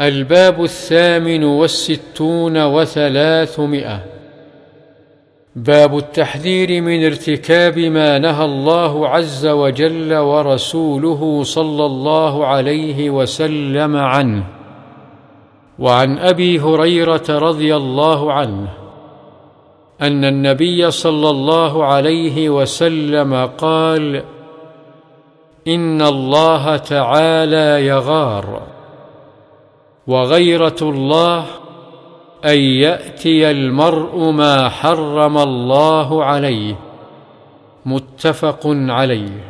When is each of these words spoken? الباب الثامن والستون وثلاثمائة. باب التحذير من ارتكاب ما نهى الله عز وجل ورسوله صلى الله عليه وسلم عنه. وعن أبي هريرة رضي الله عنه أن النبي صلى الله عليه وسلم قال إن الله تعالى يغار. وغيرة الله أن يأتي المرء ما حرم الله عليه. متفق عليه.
الباب 0.00 0.64
الثامن 0.64 1.44
والستون 1.44 2.64
وثلاثمائة. 2.64 4.00
باب 5.56 5.98
التحذير 5.98 6.82
من 6.82 7.04
ارتكاب 7.04 7.78
ما 7.78 8.18
نهى 8.18 8.44
الله 8.44 9.08
عز 9.08 9.46
وجل 9.46 10.14
ورسوله 10.14 11.42
صلى 11.42 11.86
الله 11.86 12.46
عليه 12.46 13.10
وسلم 13.10 13.96
عنه. 13.96 14.44
وعن 15.78 16.18
أبي 16.18 16.60
هريرة 16.60 17.24
رضي 17.28 17.76
الله 17.76 18.32
عنه 18.32 18.68
أن 20.02 20.24
النبي 20.24 20.90
صلى 20.90 21.30
الله 21.30 21.84
عليه 21.84 22.50
وسلم 22.50 23.46
قال 23.46 24.22
إن 25.68 26.02
الله 26.02 26.76
تعالى 26.76 27.86
يغار. 27.86 28.79
وغيرة 30.06 30.76
الله 30.82 31.44
أن 32.44 32.58
يأتي 32.58 33.50
المرء 33.50 34.30
ما 34.30 34.68
حرم 34.68 35.38
الله 35.38 36.24
عليه. 36.24 36.74
متفق 37.86 38.60
عليه. 38.64 39.49